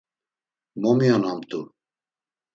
[0.81, 1.61] Momiyonamt̆u.